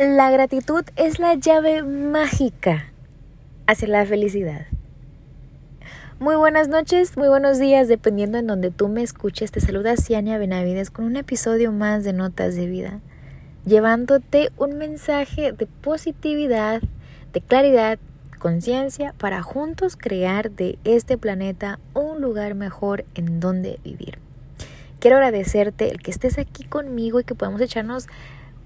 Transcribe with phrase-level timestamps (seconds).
[0.00, 2.86] La gratitud es la llave mágica
[3.66, 4.64] hacia la felicidad.
[6.18, 9.52] Muy buenas noches, muy buenos días, dependiendo en donde tú me escuches.
[9.52, 13.00] Te saluda Ciania Benavides con un episodio más de Notas de Vida,
[13.66, 16.80] llevándote un mensaje de positividad,
[17.34, 17.98] de claridad,
[18.38, 24.18] conciencia para juntos crear de este planeta un lugar mejor en donde vivir.
[24.98, 28.06] Quiero agradecerte el que estés aquí conmigo y que podamos echarnos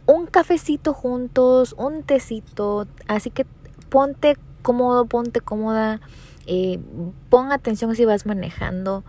[0.06, 3.46] un cafecito juntos, un tecito, así que
[3.88, 6.00] ponte cómodo, ponte cómoda,
[6.46, 6.78] eh,
[7.30, 9.04] pon atención si vas manejando,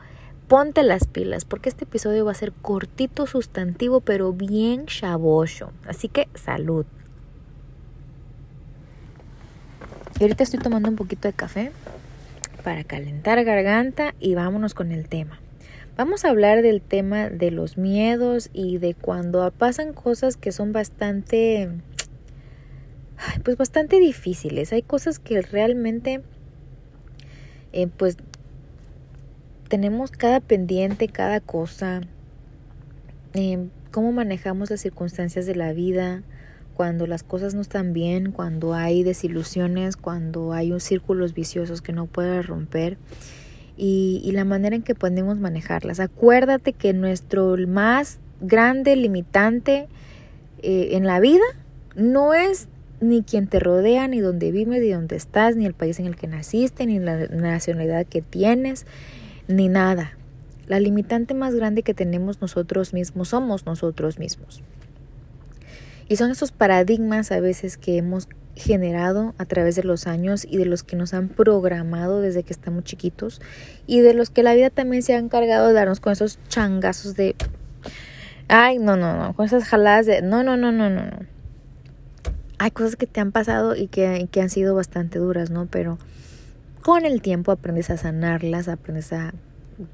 [0.48, 5.72] ponte las pilas, porque este episodio va a ser cortito, sustantivo, pero bien chavoso.
[5.88, 6.86] Así que salud.
[10.20, 11.72] Y ahorita estoy tomando un poquito de café
[12.64, 15.40] para calentar garganta y vámonos con el tema.
[15.98, 20.74] Vamos a hablar del tema de los miedos y de cuando pasan cosas que son
[20.74, 21.70] bastante,
[23.46, 24.74] pues bastante difíciles.
[24.74, 26.22] Hay cosas que realmente,
[27.72, 28.18] eh, pues,
[29.70, 32.02] tenemos cada pendiente, cada cosa,
[33.34, 36.24] eh, cómo manejamos las circunstancias de la vida,
[36.74, 41.94] cuando las cosas no están bien, cuando hay desilusiones, cuando hay un círculos viciosos que
[41.94, 42.98] no puedes romper
[43.78, 46.00] y, la manera en que podemos manejarlas.
[46.00, 49.88] Acuérdate que nuestro más grande limitante
[50.62, 51.44] eh, en la vida
[51.96, 52.68] no es
[53.02, 56.16] ni quien te rodea, ni donde vives, ni dónde estás, ni el país en el
[56.16, 58.86] que naciste, ni la nacionalidad que tienes,
[59.48, 60.18] ni nada.
[60.68, 64.64] La limitante más grande que tenemos nosotros mismos somos nosotros mismos.
[66.08, 70.58] Y son esos paradigmas a veces que hemos generado a través de los años y
[70.58, 73.42] de los que nos han programado desde que estamos chiquitos
[73.86, 77.16] y de los que la vida también se ha encargado de darnos con esos changazos
[77.16, 77.36] de
[78.48, 81.20] ay no no no con esas jaladas de no no no no no no
[82.58, 85.98] hay cosas que te han pasado y que, que han sido bastante duras no pero
[86.82, 89.34] con el tiempo aprendes a sanarlas aprendes a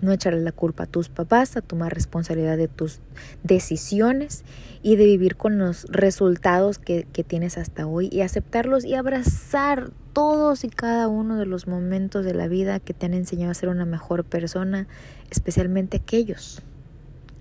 [0.01, 2.99] no echarle la culpa a tus papás, a tomar responsabilidad de tus
[3.43, 4.43] decisiones
[4.83, 9.91] y de vivir con los resultados que, que, tienes hasta hoy y aceptarlos y abrazar
[10.13, 13.55] todos y cada uno de los momentos de la vida que te han enseñado a
[13.55, 14.87] ser una mejor persona,
[15.29, 16.61] especialmente aquellos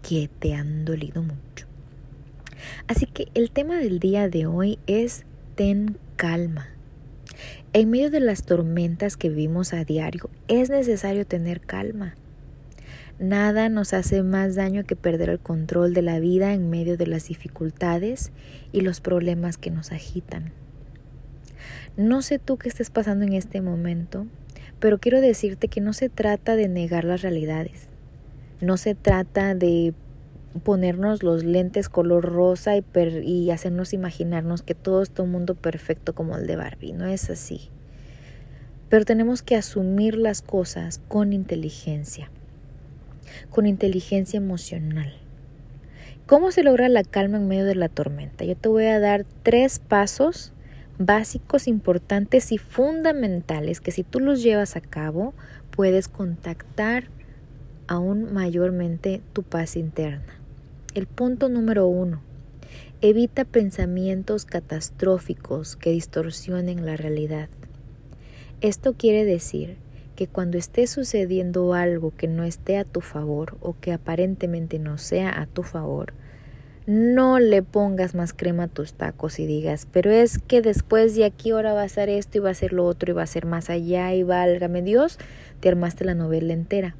[0.08, 1.66] que te han dolido mucho.
[2.86, 5.24] Así que el tema del día de hoy es
[5.54, 6.68] ten calma.
[7.72, 12.14] En medio de las tormentas que vivimos a diario, es necesario tener calma.
[13.20, 17.06] Nada nos hace más daño que perder el control de la vida en medio de
[17.06, 18.32] las dificultades
[18.72, 20.54] y los problemas que nos agitan.
[21.98, 24.26] No sé tú qué estés pasando en este momento,
[24.78, 27.88] pero quiero decirte que no se trata de negar las realidades.
[28.62, 29.92] No se trata de
[30.62, 32.82] ponernos los lentes color rosa y,
[33.22, 36.94] y hacernos imaginarnos que todo es un mundo perfecto como el de Barbie.
[36.94, 37.68] No es así.
[38.88, 42.30] Pero tenemos que asumir las cosas con inteligencia
[43.50, 45.14] con inteligencia emocional.
[46.26, 48.44] ¿Cómo se logra la calma en medio de la tormenta?
[48.44, 50.52] Yo te voy a dar tres pasos
[50.98, 55.34] básicos, importantes y fundamentales que si tú los llevas a cabo
[55.70, 57.08] puedes contactar
[57.88, 60.38] aún mayormente tu paz interna.
[60.94, 62.22] El punto número uno,
[63.00, 67.48] evita pensamientos catastróficos que distorsionen la realidad.
[68.60, 69.78] Esto quiere decir
[70.20, 74.98] que cuando esté sucediendo algo que no esté a tu favor o que aparentemente no
[74.98, 76.12] sea a tu favor,
[76.84, 81.24] no le pongas más crema a tus tacos y digas, pero es que después de
[81.24, 83.26] aquí ahora va a ser esto y va a ser lo otro y va a
[83.26, 85.18] ser más allá y válgame Dios,
[85.60, 86.96] te armaste la novela entera.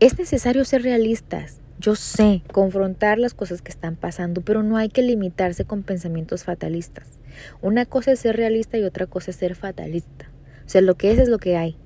[0.00, 1.60] Es necesario ser realistas.
[1.78, 6.44] Yo sé, confrontar las cosas que están pasando, pero no hay que limitarse con pensamientos
[6.44, 7.20] fatalistas.
[7.60, 10.31] Una cosa es ser realista y otra cosa es ser fatalista.
[10.72, 11.76] Sea, lo que es es lo que hay.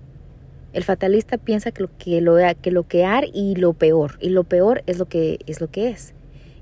[0.72, 4.16] El fatalista piensa que lo que, lo, que lo que hay y lo peor.
[4.20, 6.14] Y lo peor es lo que es lo que es.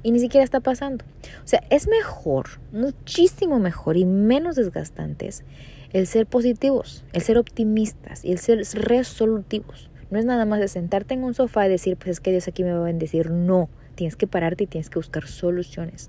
[0.02, 1.04] Y ni siquiera está pasando.
[1.44, 5.44] O sea, es mejor, muchísimo mejor y menos desgastantes
[5.92, 9.90] el ser positivos, el ser optimistas y el ser resolutivos.
[10.10, 12.48] No es nada más de sentarte en un sofá y decir, pues es que Dios
[12.48, 13.32] aquí me va a bendecir.
[13.32, 16.08] No, tienes que pararte y tienes que buscar soluciones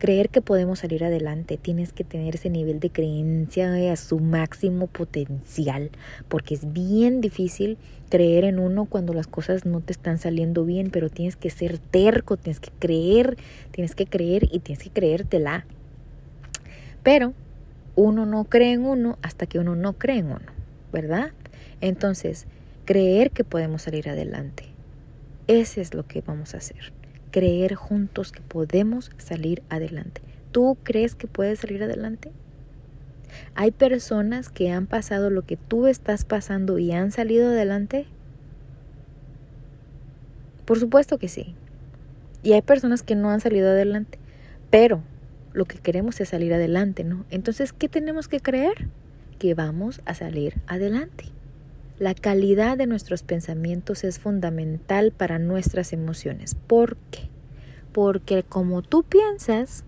[0.00, 4.86] creer que podemos salir adelante, tienes que tener ese nivel de creencia a su máximo
[4.86, 5.90] potencial,
[6.28, 7.76] porque es bien difícil
[8.08, 11.78] creer en uno cuando las cosas no te están saliendo bien, pero tienes que ser
[11.78, 13.36] terco, tienes que creer,
[13.72, 15.66] tienes que creer y tienes que creértela.
[17.02, 17.34] Pero
[17.94, 20.52] uno no cree en uno hasta que uno no cree en uno,
[20.94, 21.32] ¿verdad?
[21.82, 22.46] Entonces,
[22.86, 24.64] creer que podemos salir adelante.
[25.46, 26.99] Ese es lo que vamos a hacer
[27.30, 30.22] creer juntos que podemos salir adelante.
[30.52, 32.32] ¿Tú crees que puedes salir adelante?
[33.54, 38.06] ¿Hay personas que han pasado lo que tú estás pasando y han salido adelante?
[40.64, 41.54] Por supuesto que sí.
[42.42, 44.18] Y hay personas que no han salido adelante.
[44.70, 45.02] Pero
[45.52, 47.24] lo que queremos es salir adelante, ¿no?
[47.30, 48.88] Entonces, ¿qué tenemos que creer?
[49.38, 51.26] Que vamos a salir adelante.
[52.00, 56.54] La calidad de nuestros pensamientos es fundamental para nuestras emociones.
[56.54, 57.28] ¿Por qué?
[57.92, 59.84] Porque como tú piensas,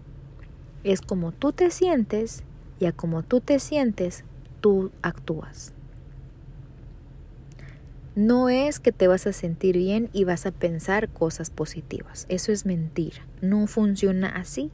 [0.85, 2.45] es como tú te sientes
[2.79, 4.25] y a como tú te sientes,
[4.61, 5.73] tú actúas.
[8.15, 12.27] No es que te vas a sentir bien y vas a pensar cosas positivas.
[12.29, 13.27] Eso es mentira.
[13.41, 14.71] No funciona así.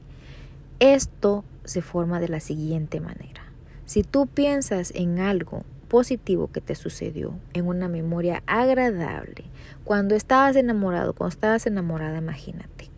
[0.81, 3.43] Esto se forma de la siguiente manera.
[3.85, 9.43] Si tú piensas en algo positivo que te sucedió, en una memoria agradable,
[9.83, 12.89] cuando estabas enamorado, cuando estabas enamorada, imagínate,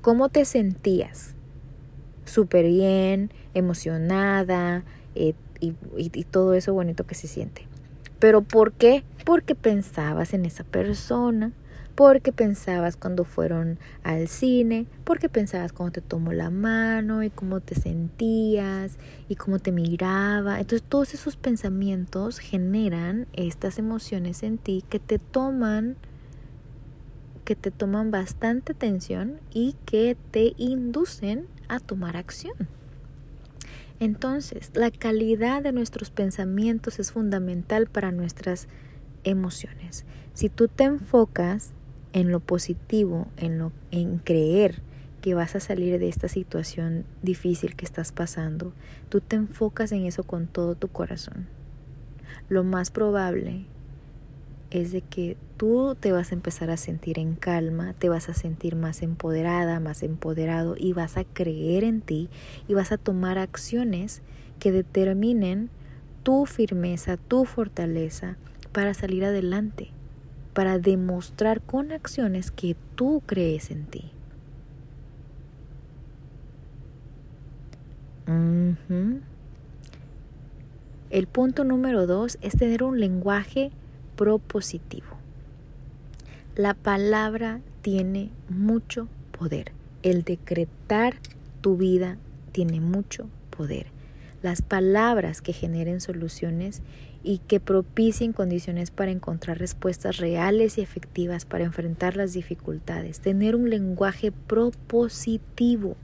[0.00, 1.34] ¿cómo te sentías?
[2.24, 4.84] Súper bien, emocionada
[5.16, 7.66] eh, y, y todo eso bonito que se siente.
[8.18, 9.02] ¿Pero por qué?
[9.24, 11.52] Porque pensabas en esa persona,
[11.98, 17.58] porque pensabas cuando fueron al cine, porque pensabas cuando te tomó la mano y cómo
[17.58, 18.98] te sentías
[19.28, 20.60] y cómo te miraba.
[20.60, 25.96] Entonces todos esos pensamientos generan estas emociones en ti que te toman
[27.44, 32.54] que te toman bastante atención y que te inducen a tomar acción.
[33.98, 38.68] Entonces, la calidad de nuestros pensamientos es fundamental para nuestras
[39.24, 40.04] emociones.
[40.34, 41.72] Si tú te enfocas
[42.12, 44.80] en lo positivo, en, lo, en creer
[45.20, 48.72] que vas a salir de esta situación difícil que estás pasando,
[49.08, 51.46] tú te enfocas en eso con todo tu corazón.
[52.48, 53.64] Lo más probable
[54.70, 58.34] es de que tú te vas a empezar a sentir en calma, te vas a
[58.34, 62.28] sentir más empoderada, más empoderado y vas a creer en ti
[62.68, 64.22] y vas a tomar acciones
[64.58, 65.70] que determinen
[66.22, 68.36] tu firmeza, tu fortaleza
[68.72, 69.90] para salir adelante,
[70.58, 74.10] para demostrar con acciones que tú crees en ti.
[81.10, 83.70] El punto número dos es tener un lenguaje
[84.16, 85.06] propositivo.
[86.56, 89.06] La palabra tiene mucho
[89.38, 89.70] poder.
[90.02, 91.14] El decretar
[91.60, 92.16] tu vida
[92.50, 93.92] tiene mucho poder.
[94.42, 96.82] Las palabras que generen soluciones
[97.24, 103.20] y que propicien condiciones para encontrar respuestas reales y efectivas para enfrentar las dificultades.
[103.20, 105.96] Tener un lenguaje propositivo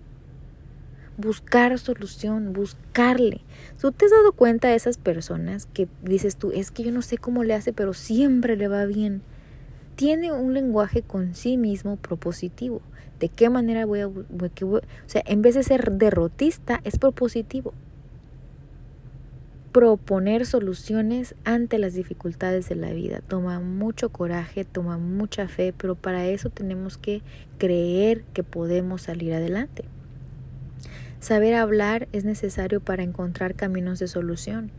[1.17, 3.41] buscar solución, buscarle.
[3.81, 7.03] ¿Tú te has dado cuenta de esas personas que dices tú, es que yo no
[7.03, 9.23] sé cómo le hace, pero siempre le va bien?
[9.97, 12.81] Tiene un lenguaje con sí mismo propositivo.
[13.21, 14.09] ¿De qué manera voy a...
[14.09, 17.73] o sea, en vez de ser derrotista, es propositivo.
[19.75, 23.23] Proponer soluciones ante las dificultades de la vida.
[23.27, 27.23] Toma mucho coraje, toma mucha fe, pero para eso tenemos que
[27.59, 29.85] creer que podemos salir adelante.
[31.19, 34.71] Saber hablar es necesario para encontrar caminos de solución.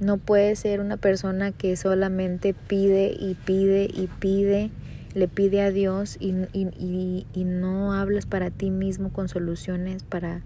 [0.00, 4.70] No puede ser una persona que solamente pide y pide y pide,
[5.14, 10.42] le pide a Dios y, y, no hablas para ti mismo con soluciones para,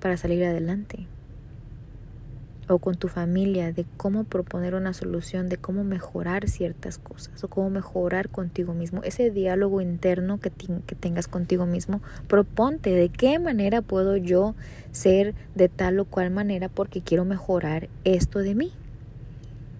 [0.00, 1.06] para salir adelante
[2.70, 7.48] o con tu familia de cómo proponer una solución, de cómo mejorar ciertas cosas o
[7.48, 9.02] cómo mejorar contigo mismo.
[9.02, 10.50] Ese diálogo interno que,
[10.86, 14.54] que tengas contigo mismo, proponte de qué manera puedo yo
[14.92, 18.72] ser de tal o cual manera porque quiero mejorar esto de mí.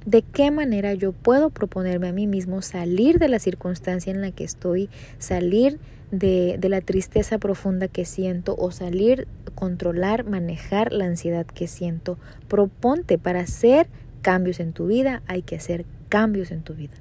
[0.07, 4.33] ¿De qué manera yo puedo proponerme a mí mismo salir de la circunstancia en la
[4.33, 5.79] que estoy, salir
[6.11, 12.19] de, la tristeza profunda que siento o salir, controlar, manejar la ansiedad que siento?
[12.49, 13.89] Proponte para hacer
[14.23, 16.97] cambios en tu vida, hay que hacer cambios en tu vida.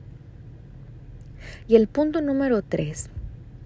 [1.68, 3.10] Y el punto número tres,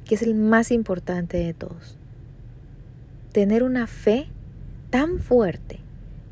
[0.05, 1.97] que es el más importante de todos,
[3.31, 4.27] tener una fe
[4.89, 5.79] tan fuerte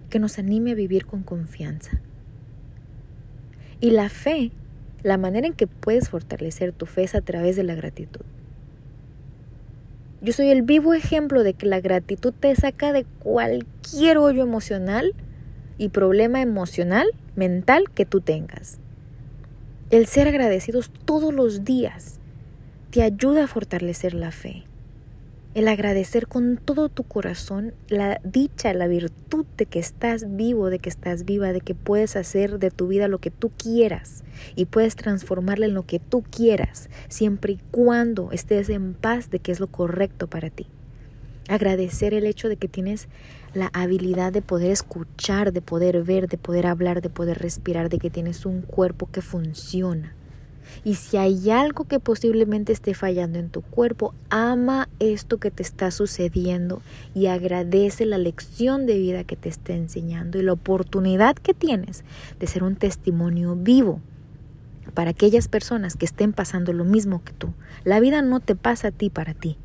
[0.10, 2.02] que nos anime a vivir con confianza
[3.82, 4.52] y la fe,
[5.02, 8.22] la manera en que puedes fortalecer tu fe es a través de la gratitud.
[10.22, 15.16] Yo soy el vivo ejemplo de que la gratitud te saca de cualquier hoyo emocional
[15.80, 18.80] y problema emocional, mental que tú tengas.
[19.90, 22.20] El ser agradecidos todos los días
[22.92, 24.64] te ayuda a fortalecer la fe
[25.54, 30.80] el agradecer con todo tu corazón la dicha, la virtud de que estás vivo, de
[30.80, 34.24] que estás viva, de que puedes hacer de tu vida lo que tú quieras
[34.56, 39.40] y puedes transformarla en lo que tú quieras, siempre y cuando estés en paz de
[39.40, 40.68] que es lo correcto para ti.
[41.50, 43.10] Agradecer el hecho de que tienes
[43.54, 48.00] la habilidad de poder escuchar, de poder ver, de poder hablar, de poder respirar, de
[48.00, 50.16] que tienes un cuerpo que funciona.
[50.84, 55.64] Y si hay algo que posiblemente esté fallando en tu cuerpo, ama esto que te
[55.64, 56.82] está sucediendo
[57.14, 62.04] y agradece la lección de vida que te está enseñando y la oportunidad que tienes
[62.40, 64.02] de ser un testimonio vivo
[64.94, 67.54] para aquellas personas que estén pasando lo mismo que tú.
[67.84, 69.58] La vida no te pasa a ti para ti.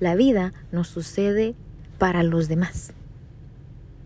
[0.00, 1.54] La vida nos sucede
[1.98, 2.94] para los demás.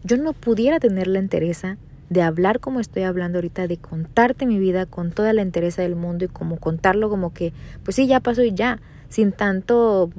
[0.04, 4.58] Yo no pudiera tener la entereza de hablar como estoy hablando ahorita, de contarte mi
[4.58, 7.52] vida con toda la entereza del mundo y como contarlo como que,
[7.84, 10.10] pues sí, ya pasó y ya, sin tanto,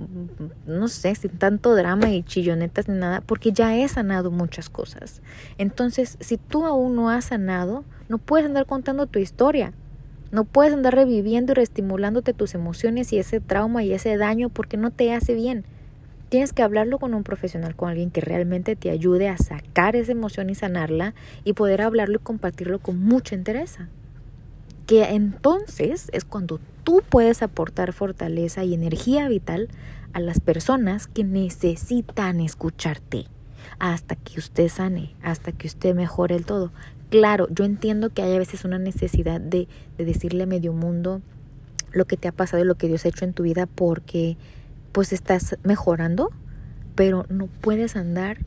[0.65, 5.21] no sé, sin tanto drama y chillonetas ni nada, porque ya he sanado muchas cosas.
[5.57, 9.73] Entonces, si tú aún no has sanado, no puedes andar contando tu historia.
[10.31, 14.75] No puedes andar reviviendo y reestimulándote tus emociones y ese trauma y ese daño porque
[14.75, 15.63] no te hace bien.
[16.29, 20.11] Tienes que hablarlo con un profesional, con alguien que realmente te ayude a sacar esa
[20.11, 21.13] emoción y sanarla
[21.45, 23.77] y poder hablarlo y compartirlo con mucha interés.
[24.85, 29.69] Que entonces es cuando tú puedes aportar fortaleza y energía vital
[30.11, 33.27] a las personas que necesitan escucharte
[33.79, 36.71] hasta que usted sane, hasta que usted mejore el todo.
[37.09, 41.21] Claro, yo entiendo que hay a veces una necesidad de, de decirle a medio mundo
[41.91, 44.35] lo que te ha pasado y lo que Dios ha hecho en tu vida porque
[44.97, 46.31] pues estás mejorando,
[46.95, 48.39] pero no puedes andar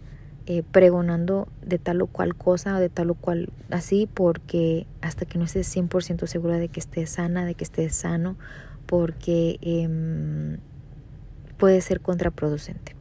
[0.46, 5.26] eh, pregonando de tal o cual cosa o de tal o cual así porque hasta
[5.26, 8.34] que no estés 100% segura de que estés sana, de que estés sano,
[8.86, 10.56] porque em,
[11.56, 12.96] puede ser contraproducente.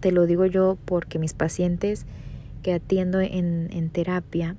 [0.00, 2.06] Te lo digo yo porque mis pacientes
[2.62, 4.56] que atiendo en, en terapia,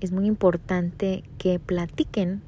[0.00, 2.42] es muy importante que platiquen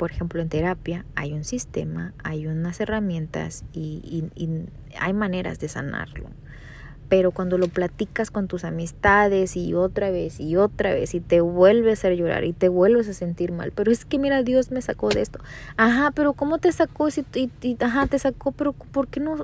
[0.00, 4.24] por ejemplo, en terapia hay un sistema, hay unas herramientas y,
[4.98, 6.30] hay maneras de sanarlo.
[7.10, 11.42] Pero cuando lo platicas con tus amistades y otra vez y otra vez y te
[11.42, 14.80] vuelves a llorar y te vuelves a sentir mal, pero es que mira, Dios me
[14.80, 15.38] sacó de esto.
[15.76, 17.10] Ajá, pero ¿cómo te sacó?
[17.10, 19.36] Si, y, ajá, te sacó, pero ¿por qué no?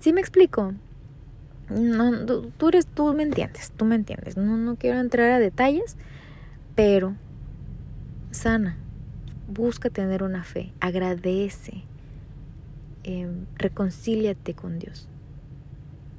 [0.00, 0.74] ¿Sí me explico?
[1.70, 4.36] No, tú eres, tú me entiendes, tú me entiendes.
[4.36, 5.96] No, no quiero entrar a detalles,
[6.74, 7.14] pero
[8.30, 8.76] sana
[9.48, 11.82] busca tener una fe, agradece,
[13.04, 15.08] eh, reconcíliate con Dios,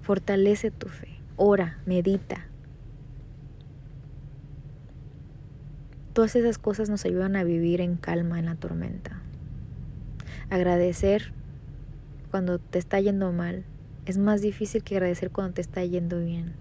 [0.01, 2.47] fortalece tu fe, ora, medita.
[6.13, 9.19] Todas esas cosas nos ayudan a vivir en calma en la tormenta.
[10.49, 11.33] Agradecer
[12.31, 13.65] cuando te está yendo mal
[14.05, 16.53] es más difícil que agradecer cuando te está yendo bien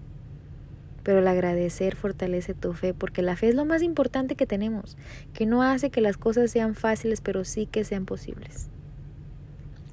[1.05, 4.97] pero el agradecer fortalece tu fe, porque la fe es lo más importante que tenemos,
[5.33, 8.69] que no hace que las cosas sean fáciles, pero sí que sean posibles.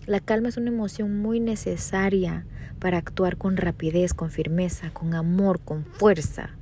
[0.06, 2.46] La calma es una emoción muy necesaria
[2.78, 6.56] para actuar con rapidez, con firmeza, con amor, con fuerza.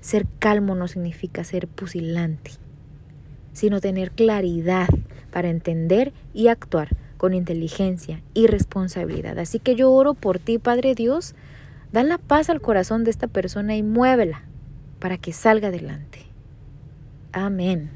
[0.00, 2.52] Ser calmo no significa ser pusilante,
[3.52, 4.88] sino tener claridad
[5.32, 9.40] para entender y actuar con inteligencia y responsabilidad.
[9.40, 11.34] Así que yo oro por ti, Padre Dios,
[11.94, 14.42] Da la paz al corazón de esta persona y muévela
[14.98, 16.26] para que salga adelante.
[17.30, 17.92] Amén.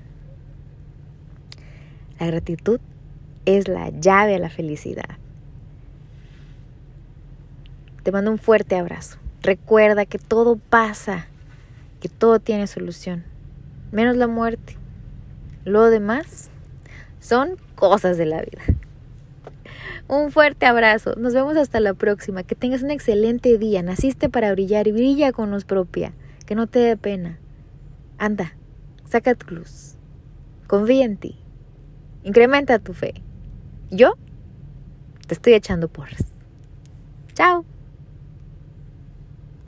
[2.21, 2.79] La gratitud
[3.45, 5.19] es la llave a la felicidad.
[8.05, 9.19] Te mando un fuerte abrazo.
[9.43, 11.27] Recuerda que todo pasa,
[11.99, 13.25] que todo tiene solución,
[13.91, 14.77] menos la muerte.
[15.65, 16.51] Lo demás
[17.19, 18.63] son cosas de la vida.
[20.09, 21.15] Un fuerte abrazo.
[21.17, 22.43] Nos vemos hasta la próxima.
[22.43, 23.83] Que tengas un excelente día.
[23.83, 26.15] Naciste para brillar y brilla con luz propia.
[26.47, 27.39] Que no te dé pena.
[28.19, 28.57] Anda,
[29.05, 29.97] saca tu luz.
[30.67, 31.39] Confía en ti.
[32.25, 33.15] Incrementa tu fe.
[33.91, 34.15] Yo
[35.27, 36.25] te estoy echando porras.
[37.35, 37.65] Chao.